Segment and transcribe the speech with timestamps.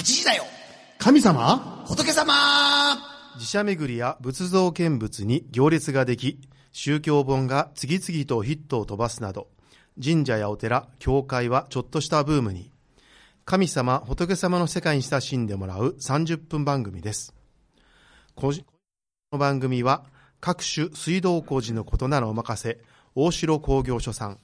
[0.00, 0.44] 8時だよ
[0.98, 1.84] 神様？
[1.86, 2.32] 仏様
[3.34, 6.40] 自社巡りや仏像見物に行列ができ、
[6.72, 9.48] 宗教本が次々とヒットを飛ばすなど、
[10.02, 12.72] 神社やお寺、教会はちょっとしたブームに、
[13.44, 17.34] 神様、仏様の世界に親しんでもらう30分番組です。
[18.34, 18.54] こ
[19.32, 20.04] の番組は、
[20.40, 22.80] 各種水道工事のことならお任せ、
[23.14, 24.38] 大城工業所さん。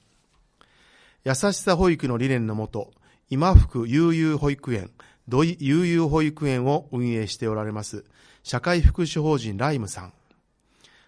[1.23, 2.91] 優しさ保育の理念のもと、
[3.31, 4.91] 今福悠々保育園、
[5.27, 8.05] 土井悠々保育園を運営しておられます、
[8.43, 10.13] 社会福祉法人ライムさん。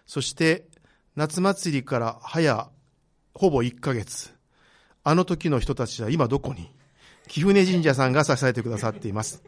[0.06, 0.64] そして、
[1.16, 2.68] 夏祭りから早、
[3.34, 4.34] ほぼ1ヶ月。
[5.02, 6.70] あの時の人たちは今どこに？
[7.28, 9.42] 貴船神社さんが支えてくださっています。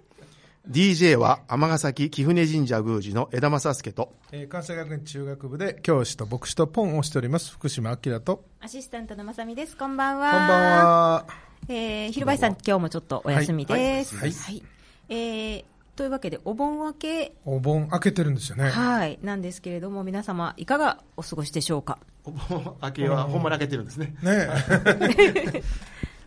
[0.70, 9.77] DJ は尼崎貴船神社宮司の枝正介と、えー関西学園中学部で教師と牧師とポンをしております福島明とアシスタントのまさみです。
[9.77, 10.30] こんばんは。
[10.30, 10.48] こんばん。
[10.48, 11.27] は
[11.68, 14.16] えー、ひるばいさん、今日もちょっとお休みです。
[14.16, 14.32] はい。
[14.32, 14.62] はい。
[15.08, 18.68] えー、というわけで、お盆明け、お盆開けてるんですよね。
[18.68, 21.98] はい、なんですけれども、皆様、いかがお過ごしでしょうか？
[22.24, 24.14] お盆明けはほんまに明けてるんですね。
[24.22, 24.48] ね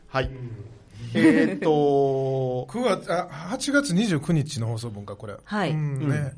[0.08, 0.30] はい。
[1.14, 1.70] えーっと、
[2.72, 5.36] 9月あ8月29日の放送分かこれ。
[5.44, 5.72] はい。
[5.72, 6.34] うんね、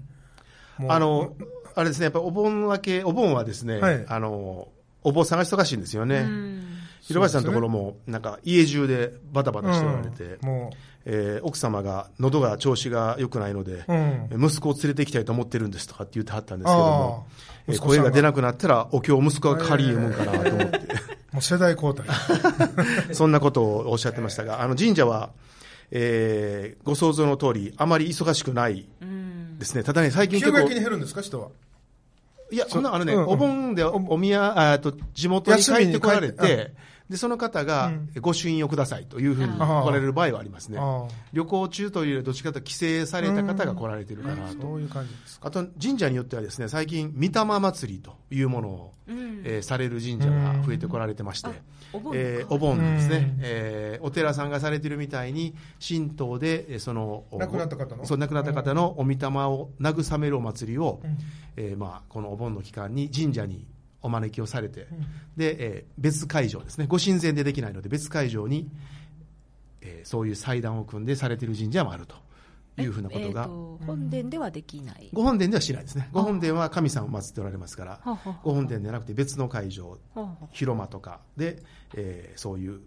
[0.79, 1.35] もうあの、
[1.75, 4.05] あれですね、やっぱりお盆明け、お盆はですね、はい。
[4.07, 4.69] あの、
[5.03, 6.17] お盆探し忙しいんですよね。
[6.17, 6.76] うん
[7.07, 10.71] 広林さんのところも、なんか家中でバタバタしておられて、うんも
[11.05, 13.93] えー奥様が喉が調子が良くないので、う、
[14.35, 17.27] うん、息子を連れて行きたいと思ってるんですとかって言ってはったんですけども、
[17.67, 20.79] え声が出なくなったら、お経息子が借り読むんかなと思って、
[21.31, 22.05] もう世代交代。
[23.15, 25.31] そんなことをおっしゃってましたが、あの神社は、
[25.91, 29.57] えーご想像の通り、あまり忙しくないうん。
[29.59, 29.83] ですね。
[29.83, 31.47] ただね、最近急結構激に、減るんですか人は？
[32.51, 33.29] いや、そんな、あのね、うんうん。
[33.29, 36.73] お盆でおお宮、あえっと地元に帰ってこられて、
[37.09, 40.77] で、その方がうん、ご朱印をくださいというふうに来られる場合はありますね。
[40.79, 44.61] あ旅行中というよりどっちかというと帰省された方が来られてるかなあと。
[44.61, 45.47] そういう感じですか。
[45.47, 49.41] あと、神社によってはですね、最近、御霊祭りというものを、うん。
[49.45, 51.49] えーされる神社が増えてこられてまして、
[51.93, 53.15] お盆えーお盆なんですね。
[53.17, 58.05] うん、えーお寺さんがされてるみたいに、神道で、えーその、亡くなった方の？
[58.05, 61.17] そう、亡くなった方のお御霊を慰めるお祭りを、うん。
[61.55, 63.65] えーまあ、このお盆の期間に神社に
[64.07, 64.85] お招きをされて、ん
[65.37, 68.69] で、えー別会場ですね、ご神前でできないので、別会場に、
[69.81, 72.15] えーそういう祭壇を組んでされてる神社もあると
[72.81, 75.09] いうふうなことが、えーと本殿ではできない。
[75.13, 76.09] ご本殿ではしないですね。
[76.11, 77.99] ご本殿は神さんを祀っておられますから
[78.43, 79.97] ご本殿ではなくて別の会場、
[80.51, 81.61] 広間とかで、
[81.95, 82.81] えーそういう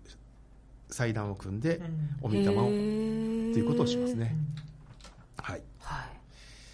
[0.92, 4.36] 祭壇を組んでん、お御霊を、とへいーうことをしますね。
[5.36, 5.62] はい。
[5.78, 6.19] はい。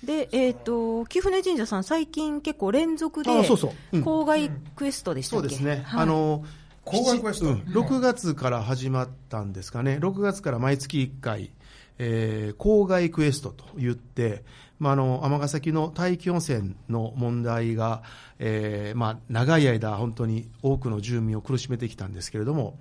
[0.06, 3.96] で、えっ、と、貴船神社さん、最近結構連続で、あそうそう。
[3.96, 4.02] うん。
[4.04, 5.82] 郊外クエストでしたっけ、そうですね。
[5.84, 6.02] はい。
[6.02, 6.44] あの、
[6.84, 7.46] 郊外クエスト。
[7.46, 7.54] うん。
[7.62, 9.98] 6月から始まったんですかね。
[10.00, 11.50] 6月から毎月1回、
[11.98, 14.44] えー郊外クエストと言って、
[14.78, 18.02] まあ、あの、尼崎の大気汚染の問題が、
[18.38, 22.78] えーまあ、長い間本当に多くの住民を苦しめてきたんですけれども、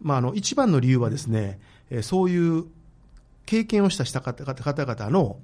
[0.00, 1.58] まあ、あの、一番の理由はですね、
[1.90, 2.66] えーそういう
[3.46, 5.38] 経験をしたした方方々の、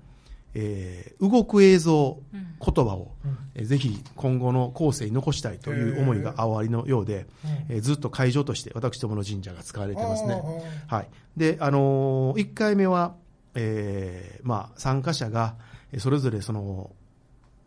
[0.59, 3.12] えー動く映像、うん言葉を、
[3.55, 7.27] えーぜひ今後の後世に残したいという思いがあわりのようで、
[7.69, 10.43] えーずっと会場として私どもの神社が使われてますね。
[10.89, 11.09] はい。
[11.37, 13.15] で、あのー、1回目は、
[13.55, 15.55] えーまあ、参加者が、
[15.93, 16.91] えーそれぞれその、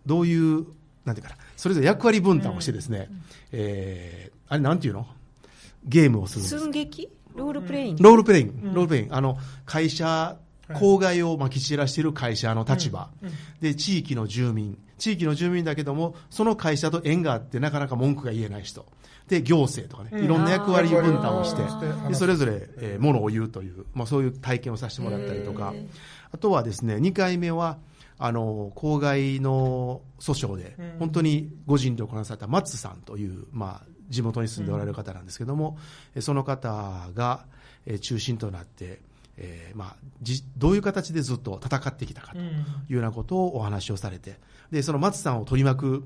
[0.07, 0.65] どういう、
[1.05, 3.09] なんていうかな、それぞれ役割分担をしてですね、
[3.51, 5.05] えーあれなんていうの？
[5.85, 6.59] ゲームをするんです。
[6.59, 7.09] 寸劇？
[7.35, 7.95] ロールプレイン？
[7.97, 8.47] グロールプレイン。
[8.47, 9.07] グ、ロールプレイン。
[9.09, 10.37] グ、あの、会社、
[10.69, 13.09] 公害をまき散らしている会社の立場、
[13.61, 18.85] で、地域の住民、地域の住民だけども、その会社と縁があってなかなか文句が言えない人、
[19.27, 21.61] で、行政とかね、いろんな役割分担をして
[22.07, 25.73] でそれぞれ、えーものを言うという、まあそういう体験をさせてもらったりとか、
[26.31, 27.77] あとはですね、2回目は、
[28.17, 35.77] あの、郊外の訴訟で、本当にご尽力なさった松さんという、まあ、地元に住んでおられる方なんですけども、
[36.15, 37.45] えその方が、
[37.85, 38.99] えー中心となって、
[39.41, 42.41] えーまあ、じどういう形でずっと戦ってきたかとい
[42.89, 44.37] うようなことをお話をされて、
[44.69, 46.03] で、その松さんを取り巻く、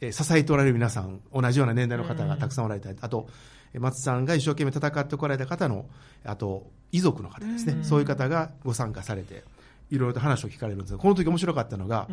[0.00, 3.28] えー支えておられる皆さん、同じような年代の方がたくさんおられたり、あと、
[3.74, 5.86] えー松さんが一生懸命戦ってこられた方の、
[6.24, 9.44] あと、遺族の方ですね、そういう方がご参加されて、
[9.90, 12.06] いろいろと話を聞かれるんですが、この時面白かったのが、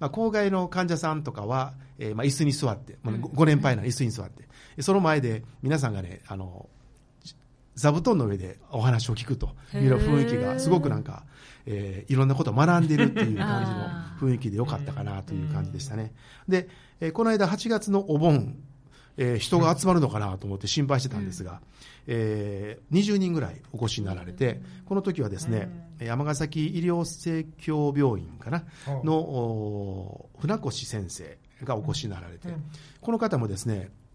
[0.00, 4.48] まあ、郊外の患者さんとかは、えーまあ、椅子に座って、まあ、ごご年配な椅子に座って、
[4.82, 6.68] その前で皆さんがね、あの、
[7.78, 11.24] 座布団の上でお話を聞くという雰囲気が、すごくなんか、
[11.66, 13.64] えーいろんなことを学んでるっていう感
[14.18, 16.12] じの雰囲気でよかったかなという感じでしたね。
[16.48, 16.68] で、
[17.00, 18.56] えーこの間8月のお盆、
[19.16, 21.60] えー人が集まるのかなと思って心配してたんですが、
[22.06, 25.68] えー20人ぐらいお越しになられて、この時はですね、
[26.00, 28.64] 山崎医療生協病院かな
[29.00, 29.06] うん。
[29.06, 32.48] のお船越先生がお越しになられて、
[33.00, 34.07] この方もですね、えー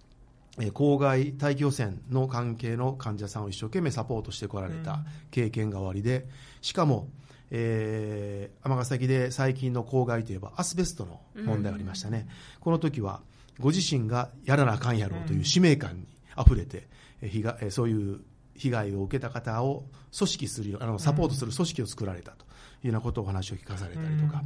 [0.57, 5.00] 郊外大気汚染の関係の患者さんを一生懸命サポートしてこられた
[5.31, 6.27] 経験がおありで、
[6.61, 7.07] しかも、
[7.50, 12.27] えー尼崎で最近の公害といえばアスベストの問題がありましたね、
[12.59, 13.21] この時は
[13.59, 16.88] ご自身がやらなあかんやろうという使命感にあふれて、
[17.21, 18.21] えー被害えーそういう
[18.56, 19.85] 被害を受けた方を
[20.15, 22.45] 組織するよあのサポートする組織を作られたと
[22.83, 24.44] いうようなことをお話を聞かされたりとか、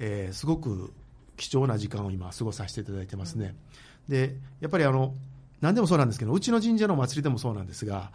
[0.00, 0.92] えーすごく
[1.36, 3.54] 貴重な時間を今過ごさせていただいてますね。
[4.08, 5.14] でやっぱりあの
[5.60, 8.10] 何でもそうなんですけどうちの神社のお祭りでもそうなんですが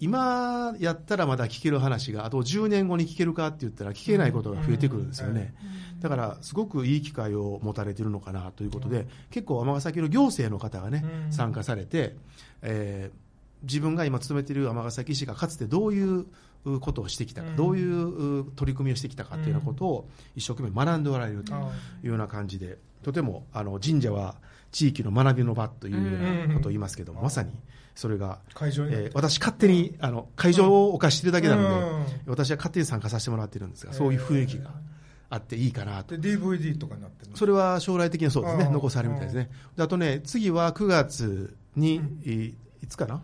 [0.00, 5.54] 今やったらまだ聞ける話があと10年後に聞けるかって言ったら聞けないことが増えてくるんですよね、
[6.00, 11.32] だからすごくいい機会を持たれているのかなということで、結構尼崎の行政の方がね、うん。
[11.32, 12.16] 参加されて、
[12.62, 13.22] えー
[13.62, 16.26] 自分が今勤めている尼崎市がかつてどういう
[16.80, 17.56] ことをしてきたか、うん。
[17.56, 21.58] どういうう取り組みをしてきたかというようなことを一生懸命学んでおられるとあ
[22.02, 24.36] いうような感じで、とてもあの神社は
[24.70, 27.24] 地域の学びの場というようなことを言いますけども、うん。
[27.24, 27.50] まさに
[27.94, 32.30] それが、会場えー私、勝手にあの会場をお貸ししてるだけなので、うん。
[32.32, 34.70] 私は勝手に参加させてもらってるんですが、そういう雰囲気が
[35.28, 36.16] あっていいかなと。
[36.16, 38.72] で DVD とかになってそれは将来的にそうですね、うん。
[38.72, 39.50] 残されるみたいですね。
[39.76, 43.22] であとね、次は9月に、いいつかな？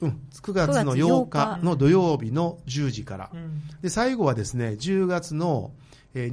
[0.00, 3.30] うん、9月の8日の土曜日の10時から。
[3.32, 3.62] うん。
[3.82, 5.72] で、最後はですね、10月の
[6.14, 6.32] えー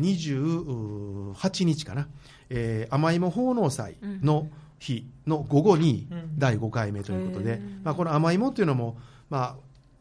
[1.35, 2.07] 28日かな、
[2.50, 4.47] えー甘いも奉納祭の
[4.79, 6.39] 日の午後にうん。
[6.39, 7.59] 第5回目ということで、へー。
[7.83, 8.97] まあ、この甘いもっていうのも、
[9.29, 9.56] まあ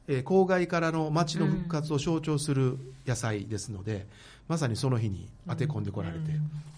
[0.08, 4.06] えー郊外からの町の復活を象徴する野菜ですので、
[4.48, 6.32] まさにその日に当て込んでこられて、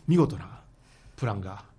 [0.06, 0.60] 見事な
[1.16, 1.75] プランが、えー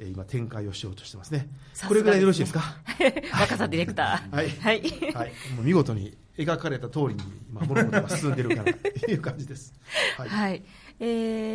[0.00, 1.48] 今展開をしようとしてますね。
[1.72, 2.62] さすがこれぐらいでよろしいですか？
[3.32, 4.34] 若狭ディレクター。
[4.36, 4.80] はいはい。
[5.14, 7.14] はい、もう見事に描かれた通りに
[7.50, 9.74] 今物事が進んでるかなという感じです。
[10.16, 10.28] はい。
[10.28, 10.62] はい。
[11.00, 11.04] え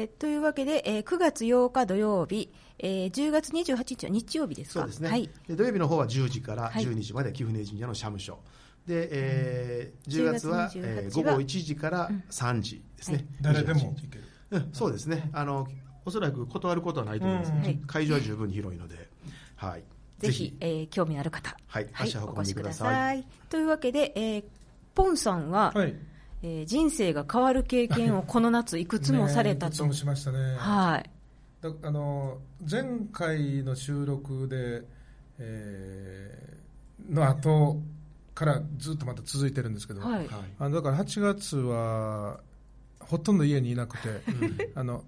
[0.04, 4.82] ーというわけで、えー9月8日土曜日、えー10月28日は日曜日ですか？
[4.82, 5.30] そうですね、はい。
[5.48, 8.40] で土曜日の方は10時からはい12時まで貴船神社の社務所。
[8.86, 13.26] で、えー10月は10月28えー午後1時から3時ですね。
[13.42, 15.30] 誰でも28行けるうん、そうですね。
[15.34, 15.68] あの、
[16.06, 19.10] おそらく断ることはないと思います、うんはい会場は十分に広いので、
[19.56, 19.84] はい。
[20.20, 23.26] ぜひ、えー興味のある方、はい足を運んでお越しくだささい。
[23.50, 24.44] というわけで、えー
[24.96, 25.96] ポンさんは、はい
[26.44, 29.72] えー人生が変わる経験をこの夏いくつもされたと。
[29.72, 31.10] ねいくつもしましたねはい。
[31.62, 32.40] だあの
[32.70, 34.84] 前回の収録で、
[35.40, 36.54] えー
[37.10, 37.82] の後
[38.34, 40.14] からずっとまた続いてるんですけど、はい。
[40.20, 40.28] はい。
[40.60, 42.40] あのだから8月は
[43.00, 44.22] ほとんど家にいなくて、
[44.76, 45.04] あの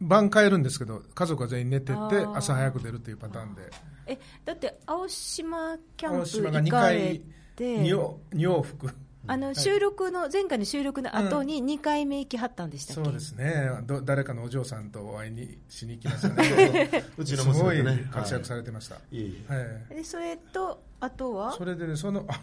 [0.00, 1.96] 晩帰るんですけど家族は全員寝てて
[2.34, 3.62] 朝早く出るっていうパターンで。
[4.06, 7.22] え、だって、青島キャンプ青島が2行かれ回
[7.56, 8.90] て、2往二往復。
[9.28, 13.70] あの、収録の、前回の収録の後に2回目行きはったんでしたっけ、そうですね。
[13.84, 17.04] ど誰かのお嬢さんとお会いにしに行きましたね。
[17.16, 18.08] うちのすごい娘とね。
[18.10, 20.04] 活躍されてました、はい。
[20.04, 21.52] それと、あとは？
[21.52, 22.40] それでねそのあ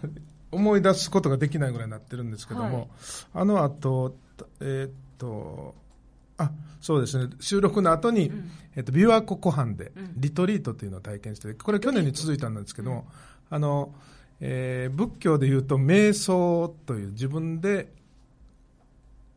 [0.52, 2.88] 思い出すことができないぐらいになってるんですけども、はい。
[3.34, 4.16] あの後
[4.62, 5.76] えーっと
[6.40, 6.52] あ
[6.82, 7.32] そうですね。
[7.40, 8.32] 収録の後に、
[8.76, 13.08] えっと琵琶湖湖畔でリトリートというのを体験してこれ去年に続いたんですけども、
[13.50, 13.94] あの
[14.40, 17.92] えー仏教でいうと瞑想という自分で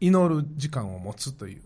[0.01, 1.63] 祈る時間を持つという、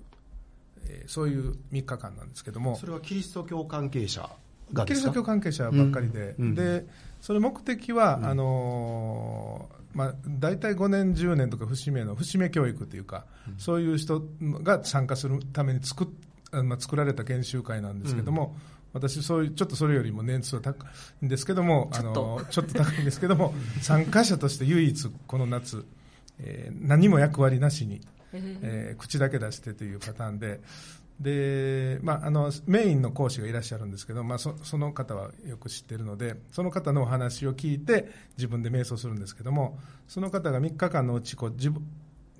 [0.88, 2.76] えーそういう3日間なんですけども。
[2.76, 4.84] それはキリスト教関係者がですか？
[4.86, 6.46] キリスト教関係者ばっかりで、うん。
[6.46, 6.54] うん。
[6.54, 6.86] で
[7.20, 13.24] その目的は、あのーまあ、大体5年、10年とか節目の節目教育というか、
[13.56, 16.06] そういう人が参加するために作
[16.52, 18.56] まあ、作られた研修会なんですけども、
[18.92, 20.86] 私そういう、ちょっとそれよりも年数は高
[21.22, 22.74] いんですけども、あのちょっと。
[22.74, 25.84] 高いんですけども、参加者として唯一、この夏、
[26.38, 28.00] えー何も役割なしに、
[28.32, 30.60] えー口だけ出してというパターンで、
[31.18, 41.82] でまあ、あのメインの講師がいらっしゃるんですけど、まあ、そその方はよく知ってるので、その方のお話を聞いて、自分で瞑想するんですけども、その方が3日間のうちこう自分、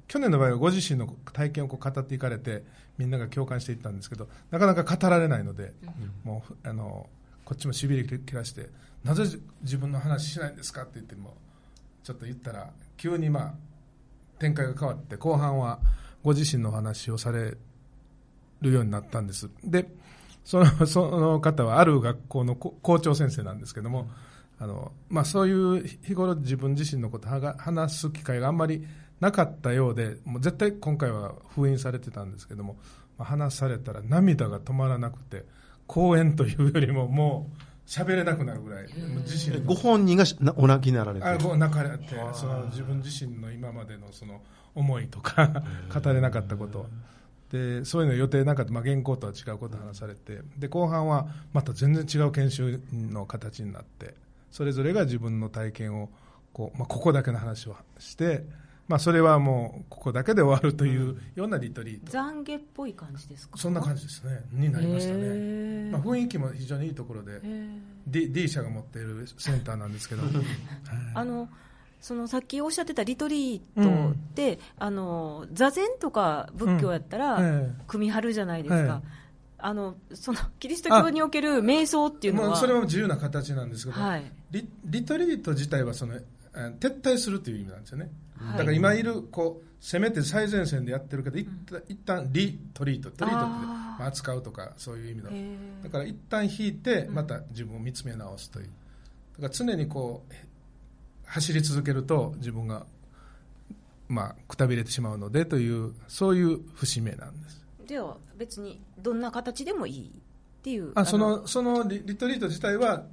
[0.09, 2.65] 去年の場合はご自身の体験をこう語っていかれて、
[2.99, 5.73] みんなが共感していったんですけど、なかなか語られないので、
[6.23, 7.09] もうあの
[7.47, 8.69] こっちもしびれ切らして、
[9.05, 9.25] なぜ
[9.63, 10.83] 自分の話しないんですか？
[10.83, 11.35] って言っても、
[12.05, 13.55] ちょっと言ったら、急にまあ
[14.39, 15.81] 展開が変わって、後半は
[16.23, 17.57] ご自身のお話をされ
[18.61, 19.51] るようになったんです。
[19.65, 19.89] で、
[20.45, 24.09] その その方はある学校のこ校長先生なんですけども、
[24.59, 28.87] あのまあ、そういう日頃自分自身のことをはが話す機会があんまり
[29.21, 32.77] なかったようで、もう絶対今回は封印されてたんですけども、
[33.19, 35.45] まあ、話されたら涙が止まらなくて、
[35.87, 37.51] 講演というよりもも
[37.87, 38.87] 喋れなくなるぐらい、
[39.25, 39.65] 自身の。
[39.65, 40.25] ご本人が
[40.57, 41.27] お泣きになられて。
[41.27, 44.43] あこう泣かれてその自分自身の今までのその
[44.75, 46.87] 思いとか語れなかったこと
[47.53, 54.15] でそういうの予定なかった、まあ、原稿とは違うことを話されてで後半はまた全然違う研修の形になって
[54.51, 56.09] それぞれが自分の体験を
[56.53, 58.45] こう、まあ、ここだけの話をして、
[58.89, 63.59] まあ、それはもうここだけで終わるというようなリトリート、懺悔っぽい感じですか？
[63.59, 64.41] そんな感じですね。
[64.53, 67.41] になりましたね、まあ、雰囲気も非常にいいところで
[68.07, 70.33] D, D 社が持っているセンターなんですけど、 はい。
[71.15, 71.49] あの
[72.01, 77.83] そのさっきおっしゃってたリトリートって、あの座禅とか仏教やったら、ええ。
[77.87, 79.11] 組み張るじゃないですか、ええ。
[79.59, 84.33] あのその キリスト教における瞑想っていうのは、まあそれも自由な形なんですけど、はい。
[84.51, 88.59] リリトリート自体はそのえー撤退するという意味なんですよね、はい。
[88.59, 95.83] だから今いるこう攻めて最前線でやってるけど、一旦一旦リトリートトリートってまあ扱うとかそういう意味の。
[95.85, 98.67] だから一旦引いてまた自分を見つめ直すという。
[98.67, 100.33] だから常にこう
[101.27, 102.87] 走り続けると自分が
[104.09, 107.65] まあくたびれてしまうのでというそういう節目なんです。
[107.87, 113.05] では別にどんな形でもいいっていうあそのそのリリトリート自体は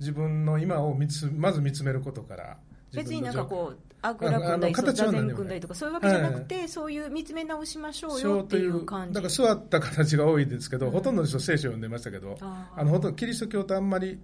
[0.00, 2.56] 自分の今を見つまず見つめることから
[2.92, 14.18] 別になんかこううあぐら組んだり座禅組んだりとかそういうわけじゃなくて、そういう見つめ直しましょうそよっていうというう感じだから座った形が多いですけど、うんほとんどの人聖書を読んでましたけどあのほとんどキリスト教とあんまり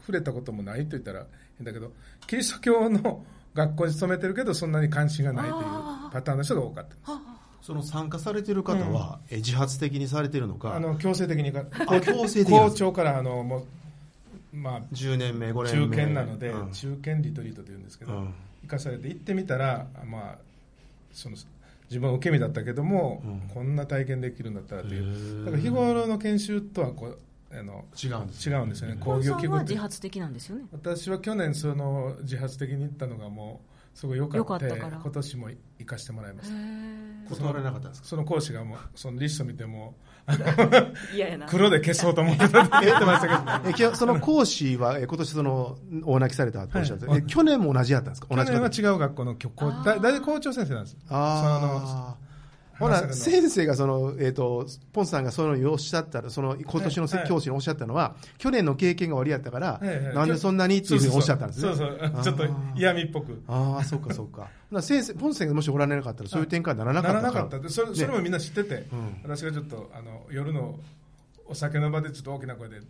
[0.00, 1.26] 触れたこともないと言ったら変
[1.62, 1.92] だけど
[2.26, 5.64] キリスト教の学校に勤めてるけどそんなに関心がないという
[6.12, 7.12] パターンの人が多かった。
[7.12, 7.20] は
[7.62, 10.74] その参加されてる方は、え自発的にされてるのか？
[10.74, 13.64] あの強制的にかあ強制的校長からあのもう
[14.54, 16.72] まあ10年目5年中目堅なので、うん。
[16.72, 18.34] 中堅リトリートというんですけど、うん。
[18.62, 20.38] 生かされて行ってみたら、まあ、
[21.12, 21.36] その
[21.88, 23.50] 自分は受け身だったけども、うん。
[23.54, 25.44] こんな体験できるんだったらといへうー。
[25.46, 27.18] だから日頃の研修とはこう
[27.58, 28.98] あの違うんです違うんですよね。
[29.00, 30.64] あ工業さんは器具って自発的なんですよね。
[30.72, 33.62] 私は去年その自発的に行ったのがも
[33.94, 34.58] うすごい良か良った。
[34.58, 34.98] かったから。
[35.02, 37.34] 今年も行かしてもらいました。
[37.34, 38.08] 断られなかったんですか？
[38.08, 39.94] その講師がもうそのリスト見ても
[41.14, 41.46] 嫌やな。
[41.46, 42.62] 黒で消そうと思ってた。
[42.62, 48.28] っ て言ってましたけど えきょその講師はえ今年その大泣きされたとおっしゃって、はいえ去年も同じやったんですか？
[48.34, 50.96] 同去年は違う学校の教校だ大体校長先生なんです。
[51.08, 52.23] ああ
[52.78, 59.86] ほら先生がその、えー、とポンさんがそのようおっしゃったらその今年のせはい教師におっしゃったのは、去年の経験が悪いやったから、はい。
[59.86, 61.74] はいなんでそんなにっていうふうにおっしゃったんですね。
[61.74, 62.22] そうそうそう。
[62.22, 63.42] ちょっと嫌味っぽく。
[63.48, 64.48] ああそうかそうか。
[64.82, 67.26] 先生ポン先生がもしおられなかったらそういう展開にならなかったか。
[67.26, 67.66] らならなかった。
[67.66, 69.20] でそれそれもみんな知ってて、うん。
[69.22, 70.78] 私がちょっとあの夜の
[71.46, 72.80] お酒の場でちょっと大きな声で、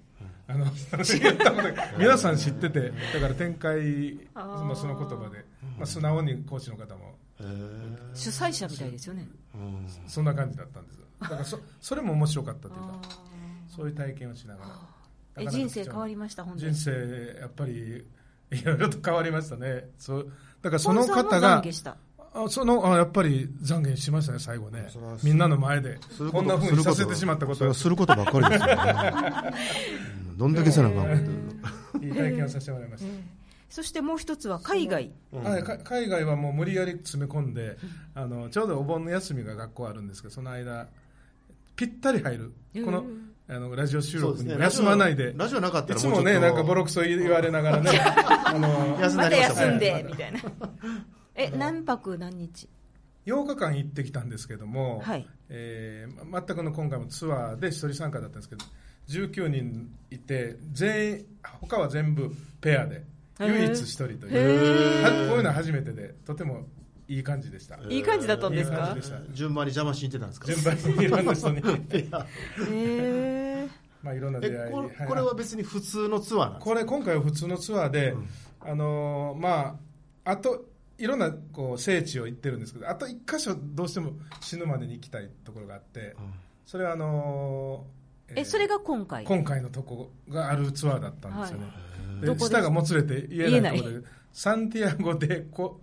[0.46, 5.44] あの言ったことが皆さん知っててだから展開まあ、その言葉で、
[5.76, 7.16] まあ、素直に講師の方も
[8.14, 9.28] 主催者みたいですよね。
[9.54, 9.86] うん。
[10.06, 10.98] そんな感じだったんです。
[11.20, 13.08] だからそそれも面白かったというかあ
[13.68, 14.66] そういう体験をしながら。
[14.66, 14.76] ーな
[15.36, 16.74] えかなか人生変わりました本当に。
[16.74, 18.04] 人生やっぱり
[18.50, 19.88] いろいろと変わりましたね。
[19.98, 20.32] そう
[20.62, 21.62] だからその方が
[22.36, 24.88] あそのあやっぱり懺悔しましたね最後ね。
[25.22, 25.98] みんなの前で
[26.32, 27.54] こんなふうにさせてしまったこと。
[27.54, 29.52] はそれはすることばっかりですよね。
[30.30, 30.38] うん。
[30.38, 31.54] どんだけせなあかん
[32.02, 33.10] いい体験をさせてもらいました、
[33.74, 35.10] そしてもう一つは海外。
[35.32, 37.76] はい、か海外はもう無理やり詰め込んで、
[38.14, 40.86] あのちょうどお盆の休みが学校あるんですけどその間
[41.74, 42.52] ぴったり入る
[42.84, 43.04] この
[43.48, 46.40] あのラジオ収録にも休まないで、ラジオなかったいつもらもうちょっと。
[46.40, 50.40] ねなんかボロクソ言われながらね あの休んでま休んではいみたいな。
[51.34, 52.68] え何泊何日
[53.26, 55.28] ？8日間行ってきたんですけども、はい。
[55.48, 58.64] えーま全くの今回もツアーで一人参加だったんですけど
[59.08, 61.26] 19人いて全員
[61.60, 63.02] 他は全部ペアで
[63.40, 64.56] 唯一一人といへ
[65.24, 66.66] うこういうのは初めてでとても
[67.08, 67.78] いい感じでした。
[67.90, 69.18] いい感じだったんですいい感かじでした。
[69.34, 70.46] 順番に邪魔しに行ってたんですか？
[70.46, 71.60] 順番にいろんな人に。
[74.02, 74.90] まあいろんな出会いえこはい。
[75.08, 76.64] これは別に普通のツアーなんですか？
[76.64, 78.14] これ今回は普通のツアーで、
[78.60, 79.78] あのーま
[80.24, 80.64] ああと
[80.98, 86.14] いろんなこう聖地を行ってるんですけどあと一箇所どうしても死ぬまでに行きたいところがあって、
[86.66, 89.24] それはあのーえそれが今回？
[89.24, 91.66] 今回のとこがあるツアーだったんですよね、
[92.20, 92.50] でどこです？
[92.50, 95.80] 舌がもつれて言えないとこ言ろでサンティアゴでコ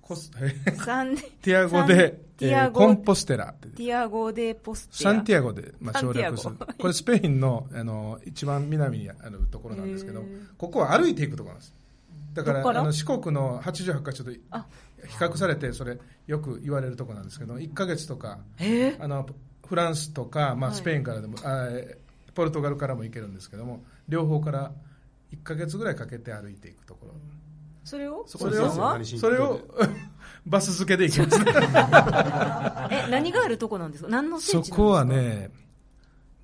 [0.00, 0.72] コスえ？
[0.76, 3.46] サンティアゴでサンティアゴえーコンポステラ。
[3.50, 6.54] ってティアゴ・デ・ポスティアサンティアゴで、まあ、省略する。
[6.78, 10.24] これスペインのあの一番南にあるところなんですけど
[10.56, 11.74] ここは歩いていくところなんです。
[12.34, 14.66] だからあの四国の88カ所と比あ。
[15.18, 19.26] 較されてそれよく言われるところなんですけど1ヶ月とかえあの
[19.68, 20.78] フランスとか、まあ、はい。
[20.78, 24.70] スペインからでも、あえーポルトガルからも行けるんですけども両方から
[25.32, 27.14] 1ヶ月ぐらいかけて歩いていくところ。
[27.82, 28.22] それを？
[28.28, 28.70] そそれを？
[29.02, 29.58] それを？
[30.46, 31.42] バス付けで行きます
[32.94, 34.10] え何があるとこなんですか？
[34.10, 34.76] 何の聖そ地なんですか？
[34.76, 35.50] こはね、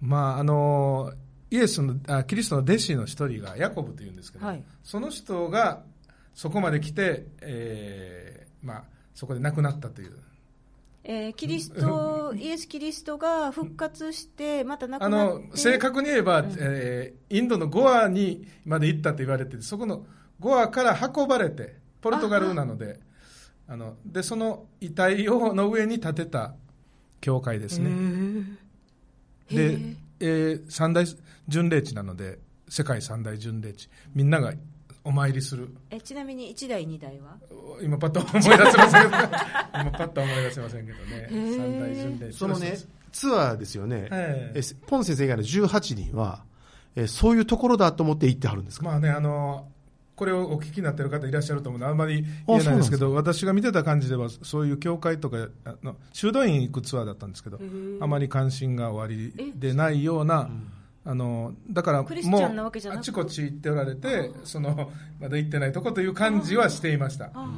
[0.00, 1.12] まああの
[1.50, 4.64] イエスのあキリストの弟子の一人がヤコブというんですけど、はい。
[4.82, 5.82] その人が
[6.34, 10.18] そこまで来て、えーまあ、そこで亡くなったという
[11.06, 15.48] えーキリスト、イエス・キリストが復活して、また亡あくなって。
[15.50, 20.06] の正確に言えば、えーインドのゴアにまで行ったと言われててそこの
[20.40, 23.00] ゴアから運ばれてポルトガルなので
[23.68, 26.54] あのでその遺体をの上に建てた
[27.20, 27.90] 教会ですね。
[29.48, 31.04] へでー、えー三大
[31.48, 34.54] 巡礼地なので世界三大巡礼地みんなが
[35.04, 35.68] お参りする。
[35.90, 37.36] えちなみに1台、2台は？
[37.82, 39.16] 今パッと思い出せませんけど。
[39.80, 41.28] 今パッと思い出せませんけどね。
[41.30, 41.56] ー。
[41.56, 42.78] 三大巡礼地そのね、
[43.12, 44.08] ツアーですよね。
[44.10, 44.60] ええ。
[44.60, 46.44] えポン先生以外の18人は、
[46.96, 49.68] えそういうところだと思って行ってはるんですか、まあね、あの、
[50.16, 57.58] これをお聞きになっている方いらっしゃると思うので、あんまり言えないんですけあど、私が見てた感じでは、そういう教会とかあの、修道院行くツアーだったんですけど、
[58.00, 60.50] あまり関心がおありでないような、
[61.06, 63.00] あの、だから、クリスチャンなわけじゃなく？
[63.00, 67.30] あちこち行っておられて、その、まだ行ってないとこという感じはしていました。
[67.34, 67.48] あ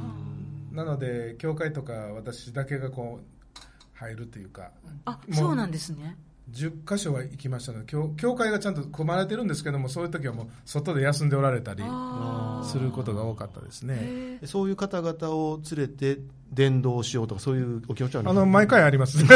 [0.73, 3.25] なので、教会とか私だけがこう、
[3.93, 4.71] 入るというか、
[5.05, 6.17] あ、もうそうなんですね。
[6.51, 14.39] 10箇所は行きましたので教教会がちゃんと組まれてるんですけどもそういう時はもう外で休んでおられたりあすることが多かったですね。
[14.45, 16.19] そういう方々を連れて
[16.51, 19.17] 伝道しようとか、そういうお気持ちはあの毎回あります。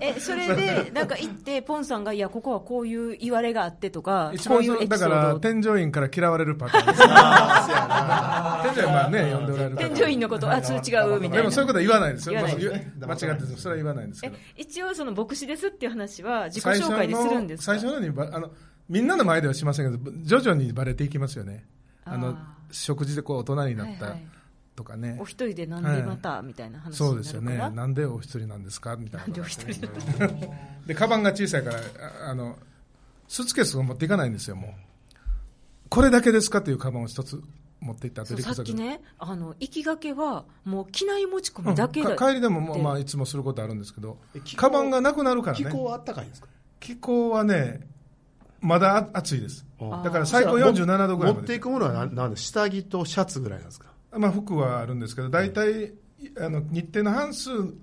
[0.00, 5.22] え、それで、なんか行って、ポンさんが、いや、ここはこういう言われがあってとか、一こういうエピ番そうだか。
[5.28, 6.98] ら添乗員から嫌われるパターンです
[8.74, 11.36] 添乗員まあね呼んでおられる方添乗員のこと、あ、それ違う、みたいな。
[11.36, 12.34] でもそういうことは言わないですよ。
[12.34, 17.78] ねまあ間違っててそれは言わないんですけえど一応、その牧師ですっていう話は、自己紹介でするんですか？
[17.78, 18.50] 最初のにばあの
[18.88, 21.64] みんなの前ではしませんけど徐々にバレていきますよね。
[22.04, 24.26] あのあ食事でこう大人になったはいはい。
[24.74, 26.96] とかね、お一人でなんでまた、みたいな話。
[26.96, 27.56] そうですよね。
[27.56, 28.96] なんでお一人なんですか？
[28.96, 29.26] みたいな。
[29.26, 29.88] なんでお一人
[30.86, 31.78] で カバンが小さいから
[32.26, 32.58] ああの
[33.28, 34.70] スーツケースを持っていかないんですよもう。
[35.88, 36.60] これだけですか？
[36.62, 37.42] というカバンを一つ
[37.80, 45.64] 持っていったさっきね、あの、行きがけは、もう機内持ち込みだけだ、うんか帰りでももまあ、いつもすることあるんですけどえ気候カバンがなくなるからね。
[45.64, 46.48] 気候はあったかいんですか？
[46.80, 47.86] 気候はね
[48.60, 49.66] まだあ暑いです。
[49.80, 51.40] あだから最高47度ぐらいまで。
[51.40, 53.86] 持っていくものは何なんで下着とシャツぐらいなんですか？
[54.18, 55.92] まあ、服はあるんですけど大体
[56.40, 57.74] あの日程の半数も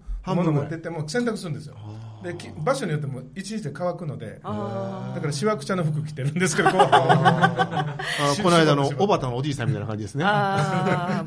[0.44, 1.76] の持ってっても洗濯するんですよ
[2.24, 7.98] でき場所によっても一日で乾くのであだからしわくちゃの服着てるんですけど こうあ
[8.42, 10.24] この間のおばたのおじいさんみたいな感じですね。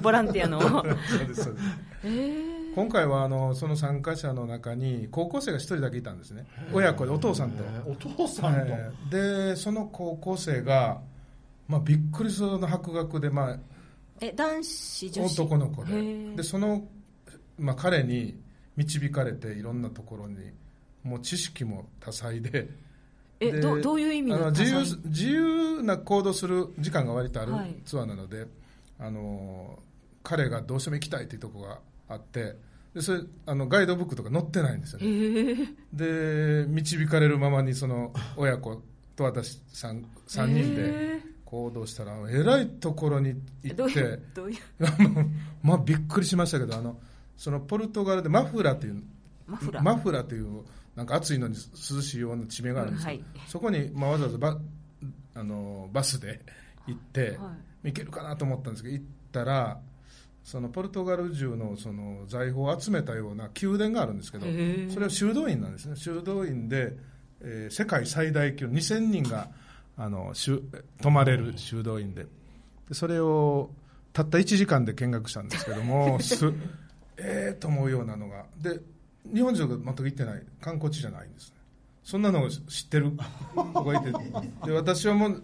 [0.02, 0.60] ボランティアの。
[0.60, 0.82] そう
[1.26, 1.66] ですそうです。
[2.04, 2.74] えー。
[2.74, 6.46] 今回はあのその参加者の中に高校生が一人だけいたんですね。
[6.72, 11.00] 親子でお父さんと、お父さんと、えーでその高校生が、
[11.68, 13.58] まあ、びっくりするほど博学で、まあ、
[14.20, 15.42] え、男子、女子？
[15.42, 16.36] 男の子で。
[16.36, 16.86] でその、
[17.58, 18.38] まあ、彼に
[18.76, 20.36] 導かれていろんなところに
[21.06, 22.68] もう知識も多彩で。
[23.38, 27.74] え、でどどういう意味自由自由な行動する時間が割とあるはい。
[27.84, 28.46] ツアーなので、
[28.98, 29.78] あの
[30.22, 32.56] 彼がどうしても行きたいというところがあって
[32.94, 36.64] でそれあのガイドブックとか載ってないんですよへねー。
[36.64, 38.82] で導かれるままにその親子
[39.14, 44.18] と私 3, 三人でへ行動したらえらいところにー行って、
[45.62, 46.98] まあびっくりしましたけどあの
[47.36, 49.02] そのポルトガルでマフラという
[49.46, 49.82] マフラー。
[49.82, 50.64] マフラという
[50.96, 53.48] なんか暑いのに涼しいような地名があるんですけど、うんはい。
[53.48, 54.58] そこに、まあ、わざわざバ
[55.34, 56.40] あのバスで
[56.86, 57.54] 行って、は
[57.84, 59.78] 行けるかなと思ったんですけど行ったら
[60.42, 64.46] そのポルトガル中のその財宝を集めたような宮殿があるんですけど
[64.92, 65.96] それは修道院なんですね。
[65.96, 66.96] 修道院で、
[67.40, 69.50] えー世界最大級2000人が
[69.96, 70.62] あのしゅ
[71.02, 72.26] 泊まれる修道院で。
[72.88, 73.70] でそれを
[74.12, 76.46] たった1時間で見学したんですけども す
[77.18, 78.46] ええと思うようなのが。
[78.56, 78.80] で
[79.34, 81.56] 日本人が全く行ってない観光地じゃないんですね。
[82.02, 83.12] そんなのを知ってる
[83.54, 84.12] 子がいて。
[84.64, 85.42] で私はもう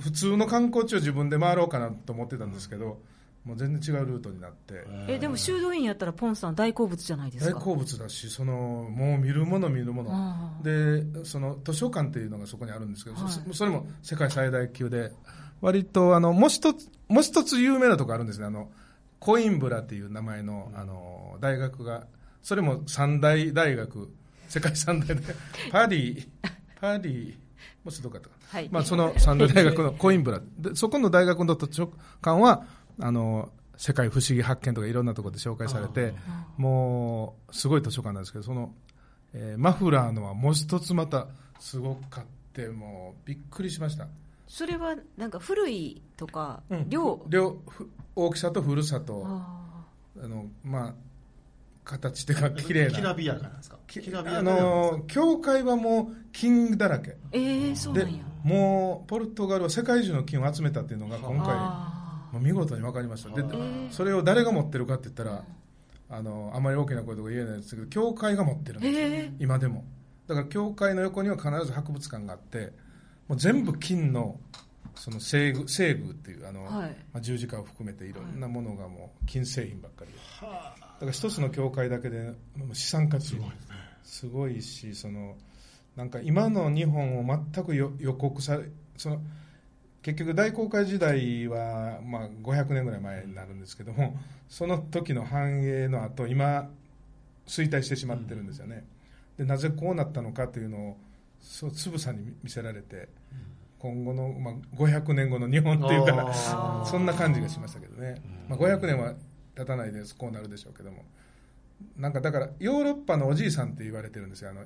[0.00, 3.00] 普通の観光地を自分で回ろうかなと思ってたんですけど
[3.44, 4.86] もう全然違うルートになって。
[5.08, 7.58] え、でも修道院やったらポンさん大好物じゃないですか？
[7.58, 8.52] 大好物だしその
[8.90, 10.10] もう見るもの見るもの。
[10.12, 10.58] あ。
[10.62, 13.32] でその図書館っていうのがそこにあるんですけど、はい。
[13.32, 15.12] そそれも世界最大級で。
[15.60, 18.46] 割とあのもう一つもう一つ有名なとこあるんですね。
[18.46, 18.70] あの
[19.18, 22.06] コインブラっていう名前のあの大学が
[22.42, 24.10] それも三大大学
[24.48, 25.36] 世界三大大学。
[25.70, 26.28] パリ
[26.80, 27.38] パリ
[27.84, 28.68] もうちょっとどこかとかはい。
[28.70, 31.86] まあ、その三大大学のコインブラでそこの大学の図書
[32.22, 32.66] 館は
[32.98, 36.14] あの世界不思議発見とかいろんなところで紹介されて
[36.56, 38.74] もうすごい図書館なんですけどその、
[39.32, 41.28] えーマフラーのはもう一つまた
[41.60, 44.08] すごかってもうびっくりしました。
[44.48, 49.86] それはなんか古いとか、量、量ふ大きさと古さとあ
[50.20, 50.94] あの、まあ、
[51.84, 52.90] 形というか綺麗な。
[52.92, 53.78] きらびやかなんですか？
[53.86, 54.70] ききらびやかあなんですか？
[54.98, 57.16] の教会はもう金だらけ。
[57.32, 58.24] えー、そうなでんや。
[58.44, 63.30] もうポルトガルは世界中の金を集めたっていうのが今回あまあ見事に分かりました。
[63.30, 63.44] で
[63.90, 65.44] それを誰が持ってるかって言ったら
[66.08, 69.06] あのあまり大きな声とか言えないですけど教会が持ってるんーですよ。
[69.06, 69.84] え今でも。
[70.26, 72.72] だから教会の横には必ず博物館があって
[73.26, 74.38] もう全部金の
[74.94, 76.90] その聖具聖具っていうあの、ー、はい。
[77.12, 80.10] まあ、十字架を含めていろんなものがもう金製品ばっかり。
[80.12, 83.36] でだから一つの教会だけでもう資産価値
[84.04, 85.36] すごいしその
[85.96, 88.64] なんか今の日本を全くよ予告され
[88.96, 89.20] その
[90.02, 94.16] 結局大航海時代は、まあ、500年ぐらい前になるんですけども
[94.48, 96.70] その時の繁栄の後今
[97.46, 98.84] 衰退してしまってるんですよね、
[99.36, 100.96] でなぜこうなったのかというのを
[101.40, 103.08] そうつぶさに見せられて
[103.80, 106.84] 今後の、まあ、500年後の日本っていうかあー。
[106.84, 109.14] そんな感じがしましたけどね、まあ、500年は
[109.56, 110.14] 経たないです。
[110.14, 111.04] こうなるでしょうけども。
[111.96, 114.50] なんかだからヨーロッパのおじいさんって言われてるんですよ。
[114.50, 114.64] あの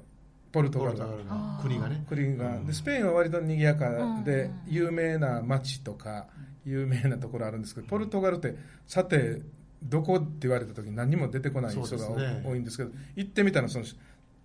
[0.51, 2.05] ポルトガルの国がね。
[2.09, 2.57] 国が。
[2.57, 2.67] うん。
[2.67, 6.27] でスペインは割と賑やかでうん有名な街とか
[6.65, 9.43] 有名なところあるんですけどポルトガルってさて
[9.83, 12.09] どこって言われた時に何にも出てこない人が
[12.45, 13.85] 多いんですけど行ってみたらその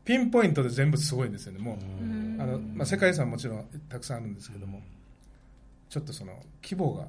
[0.09, 1.59] ピンポイントで全部すごいんですよね。
[1.59, 2.41] もううん。
[2.41, 4.81] あの、まあ、世界遺産もちろんたくさんあるんですけども
[5.87, 7.05] ちょっとその規模が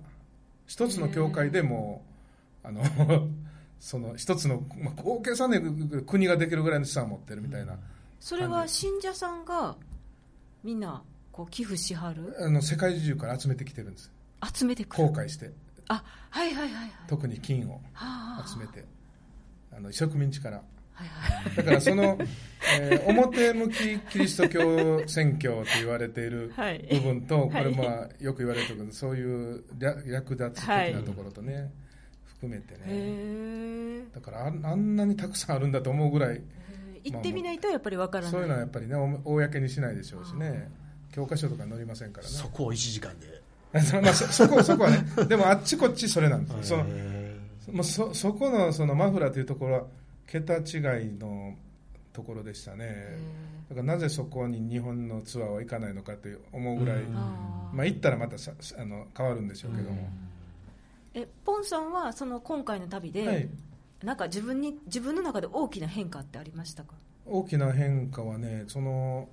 [0.66, 2.04] 一つの教会でも
[2.62, 2.82] あの
[3.80, 5.62] その一つの、まあ、合計さんで
[6.02, 7.78] 国ができるぐらいの資産を持ってるみたいな、
[8.20, 9.78] それは信者さんが
[10.62, 12.36] みんなこう寄付しはる？
[12.38, 14.12] あの世界中から集めてきてるんです。
[14.54, 15.08] 集めてくる。
[15.08, 15.50] 後悔して。
[15.88, 16.90] あはいはいはいはい。
[17.08, 18.46] 特に金をはあ。
[18.46, 18.84] 集めて。
[19.72, 20.62] あの植民地から
[21.56, 22.18] だからその、
[22.78, 26.86] えー表向きキリスト教宣教と言われているはい。
[26.92, 27.64] 部分と、こはい。
[27.64, 31.70] れまあよく言われてるけどそういう略略奪的なところとね、
[32.26, 32.80] 含めてね。
[32.86, 38.30] へだからあんあんなにたくさんあるんだと思うぐらいえ行ってみないとやっぱりわからない。
[38.32, 40.68] そういうのはやっぱりねお公にしないでしょうしね。
[41.12, 42.32] 教科書とか載りませんからね。
[42.32, 43.40] そこを1時間で。
[43.72, 47.36] まあ、そそこそこはねでもあっちこっちそれなんですそのへ
[47.70, 49.82] もうそそこのそのマフラーというところは
[50.30, 51.54] 桁違いの
[52.12, 53.18] ところでしたね。
[53.68, 60.08] だからなぜそこに日本のツアーは行かないのかという思うぐらい、まあ、行ったらまたさあの変わるんでしょうけども、
[61.14, 63.48] えポンさんはその今回の旅で、はい、
[64.04, 66.94] なんか自分に自分の中で大きな変化ってありましたか？
[67.26, 69.28] 大きな変化はねその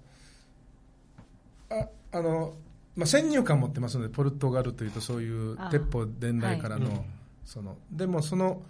[1.70, 2.54] ああの、
[2.96, 6.96] まあ、先入観持ってますのでポルトガルというとそういうあ鉄砲伝来からの,、はい。
[6.96, 7.02] うん
[7.46, 8.62] そのでもその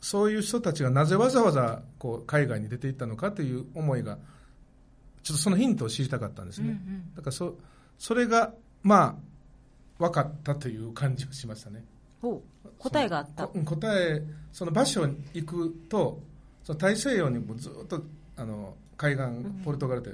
[0.00, 4.18] そういう人たちがなぜわざわざこう海外に出ていったのかという思いが
[5.22, 7.14] ちょっとそのヒントを知りたかったんですね、うんうん。
[7.16, 7.56] だからそ
[7.98, 9.18] それがま
[9.98, 11.84] あ分かったという感じがしましたね。
[12.78, 13.48] 答えがあった。
[13.48, 16.20] こ答えその場所に行くと
[16.62, 18.02] その大西洋にもずっと
[18.36, 19.24] あの海岸
[19.64, 20.12] ポルトガルで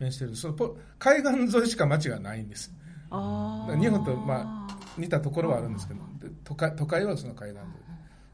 [0.00, 0.36] 面している。
[0.36, 2.72] そのポ海岸沿いしか街がないんです。
[3.10, 3.80] あー。
[3.80, 4.66] 日本とま
[4.98, 7.85] 似たところはあるんですけどで都会都会はその海岸沿い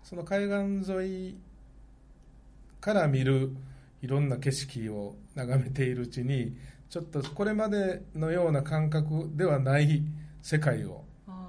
[0.02, 1.36] その海岸沿い
[2.80, 3.50] から見る
[4.02, 6.56] いろんな景色を眺めているうちに
[6.90, 10.02] ちょっとこれまでのような感覚ではない
[10.42, 11.48] 世界をあ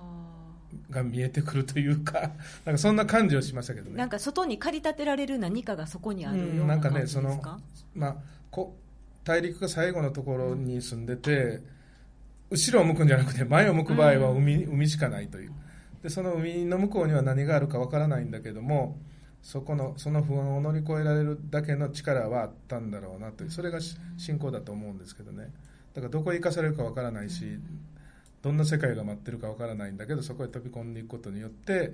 [0.90, 2.32] が見えてくるというか
[2.64, 3.96] なんかそんな感じをしましたけどね。
[3.96, 7.60] ーなんか外に駆り立てられる何かがそこにあるよううんなかねなん感じですか、
[7.96, 8.16] まあ、
[8.52, 8.76] こ
[9.24, 11.62] 大陸が最後のところに住んでて
[12.50, 15.52] 後ろを向くんじゃなくて前を向く場合は海,、海しかないという
[16.04, 19.00] でその海の向こうには何があるかわからないんだけども
[19.42, 23.80] そこのその不安を乗り越えられるだけの力はあったんだろうなというそれが
[24.18, 25.52] 信仰だと思うんですけどね。
[25.94, 27.60] だからどこへ行かされるかわからないし
[28.42, 31.94] どんな世界が待ってるかわからないんだけどそこへ飛び込んでいくことによって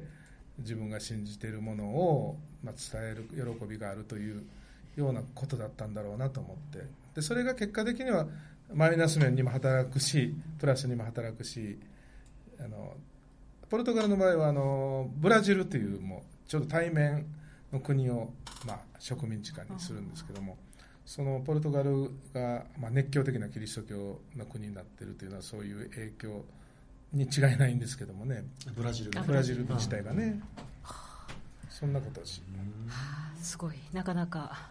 [0.60, 3.28] 自分が信じているものを、ま、伝える
[3.60, 4.44] 喜びがあるという
[4.96, 6.88] ようなことだったんだろうなと思って。
[7.16, 8.28] でそれが結果的には
[8.74, 11.80] マイナス面にも働くしプラスにも働くし
[12.60, 12.96] あの
[13.70, 17.26] ポルトガルの場合はあのブラジルというもうちょうど対面
[17.72, 18.34] の国を、
[18.66, 20.58] まあ、植民地化にするんですけども
[21.06, 26.46] そのポルトガルが、まあ、熱狂的なキリスト教の国になっているというのはそういう影響
[27.14, 28.44] に違いないんですけどもね。
[28.76, 30.40] ブラジルがブラジル自体がね。
[31.70, 32.44] そんなことをし
[33.42, 33.76] すごい。
[33.94, 34.70] なかなか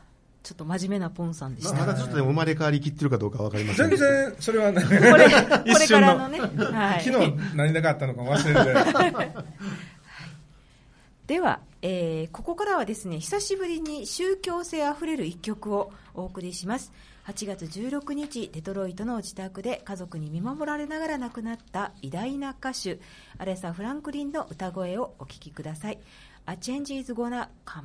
[0.49, 4.31] ちょっと真面目なポンさんでした、まだちょっとでも生まれ変わりきってるかどうかわかりませんけ全ど。
[4.31, 5.27] 然それはねこれこれ
[5.67, 6.41] 一瞬のからのね、
[6.73, 9.37] はい、昨日何があったのか忘れて。
[11.29, 16.93] では、えーここからはですね久しぶりに宗教性あふれる一曲をお送りします。
[17.27, 23.01] 8月16日デトロイトの自宅で家族に見守られながら亡くなった偉大な歌手
[23.37, 25.99] アレサ・フランクリンの歌声をお聴きください
[26.49, 27.83] 「A Change is Gonna Come」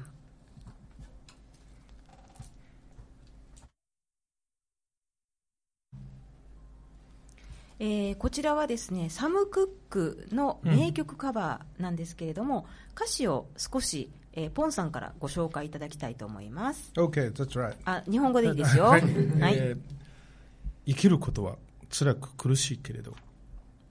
[7.86, 12.66] えーこちらはですねサム・クックの名曲カバーなんですけれども、
[12.96, 16.94] 歌詞を少し、えーポンさんからご紹介いただきたいと思います。
[16.96, 17.76] OK, that's right.
[17.84, 18.86] あ日本語でいいですよ？
[18.86, 19.02] はい。
[19.02, 19.12] はい、
[19.58, 19.78] えー
[20.86, 21.58] 生きることは
[21.90, 23.14] 辛く苦しいけれど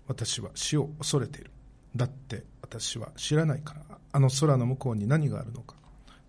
[0.06, 1.50] 私は死を恐れている。
[1.94, 5.76] だって私は知らないからあの空の向こうに何があるのか。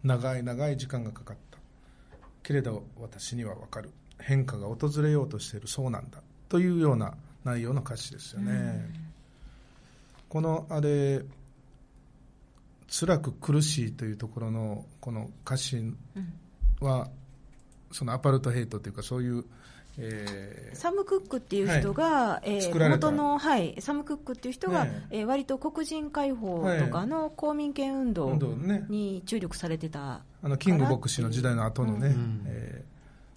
[0.04, 1.58] 長い長い時間がかかった。
[2.44, 3.90] けれど私には分かる。
[4.20, 5.68] 変化が訪れようとしている。
[5.70, 6.22] そうなんだ。
[6.50, 8.90] というような内容の歌詞ですよね、
[10.30, 11.22] このあれ
[12.90, 15.94] 辛く苦しいというところのこの歌詞
[16.80, 17.10] は、
[17.92, 19.46] そのアパルトヘイトというかそういう、
[19.98, 23.12] えーサム・クックっていう人が、えー作られた。
[23.12, 25.24] 元の、はい、サム・クックっていう人が、ねえ。
[25.24, 28.86] ー割と黒人解放とかの公民権運動運動ね。
[28.90, 32.44] に注力されてた、あのキング牧師の時代の後のね、うん。
[32.48, 32.94] えー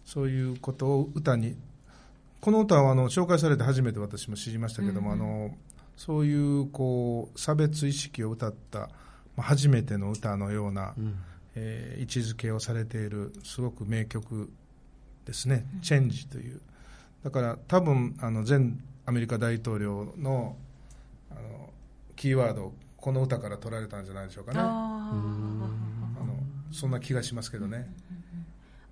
[0.07, 1.57] そういうことを歌に
[2.47, 5.51] この歌はあの紹介されて初めて私も知りましたけども、あの
[5.97, 8.89] そういうこう差別意識を歌ったま
[9.39, 11.17] あ初めての歌のような、うん。
[11.57, 14.53] えー位置づけをされているすごく名曲
[15.25, 16.61] ですね「チェンジ」という。
[17.25, 18.75] だから多分あの前
[19.07, 20.57] アメリカ大統領の
[21.33, 21.73] あの
[22.15, 24.61] キーワードこの歌から取られたんじゃないでしょうかね。
[24.61, 25.11] あ
[26.25, 26.39] の
[26.71, 28.26] そんな気がしますけどね、あの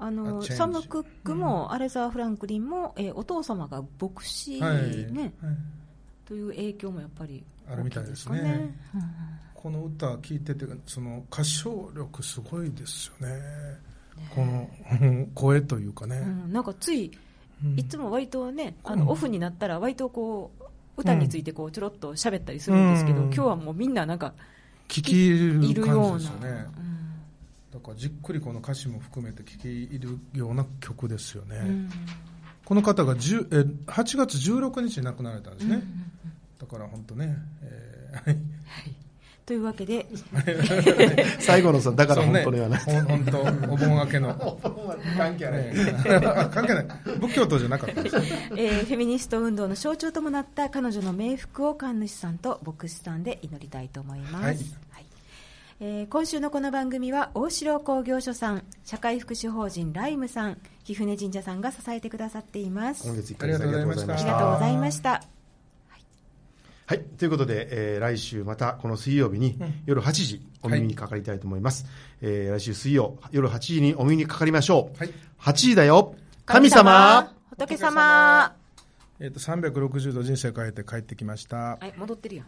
[0.07, 0.53] あチェンジ。
[0.57, 4.67] サム・クックも、アレザー・フランクリンも、えーお父様が牧師、ね。
[4.67, 5.57] はい。
[6.27, 8.75] という影響もやっぱりあるみたいですね。
[8.95, 9.05] うん。
[9.55, 13.41] この歌聞いててその歌唱力すごいですよね。
[14.35, 16.53] このうん 声というかね、うん。
[16.53, 17.11] なんかつい
[17.65, 17.79] うん。
[17.79, 19.11] いつも割とね、あうんの。
[19.11, 20.65] オフになったら割とこう
[20.97, 23.25] 歌についてこうちょろっと喋ったりするんですけど、うん。
[23.27, 24.35] 今日はもうみんななんか
[24.89, 26.67] 聞き入いる感るような、じですよね
[27.75, 31.91] だからじっくりこの歌詞も含めて聞き入るような曲ですよね、うんうん
[32.65, 35.83] この方が10え8月16日に亡くなられたんですね、
[36.59, 38.39] だから本当ね、えーはい。
[39.45, 40.07] というわけで、
[41.41, 44.59] 最後のさだから本当にはない、ほん本当お盆明けの。
[45.19, 45.75] 関係ね
[46.55, 46.87] 関係ない。
[47.21, 48.19] 仏教徒じゃなかったんです。
[48.19, 54.45] ね えーフェミニスト運動の象徴ともなった彼女の冥福を神主さんと牧師さんで祈りたいと思います、はい。
[54.45, 55.14] はい
[55.81, 63.05] えー今週のこの番組は大城工業所さん社会福祉法人ライムさん貴船神社さんが支えてくださっています。
[63.05, 64.27] 今月1ヶ月ありがとうございまあした。
[64.27, 65.23] りがとうございました。
[66.87, 71.87] はい、ということで、えー来週またこの水曜日に夜8時お耳にかかりたいと思います、
[72.21, 75.11] えー来週水曜夜8時にお耳にかかりましょう、はい。
[75.41, 76.15] 8時だよ。
[76.45, 77.33] 神様。
[77.51, 78.55] 仏様。
[79.19, 81.57] えっと360度人生を変えて帰ってきました。
[81.57, 82.47] はい戻ってるやん